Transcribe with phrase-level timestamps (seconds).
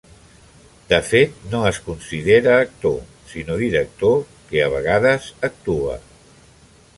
[0.93, 2.97] De fet no es considera actor,
[3.33, 4.17] sinó director
[4.49, 6.01] que a vegades actua.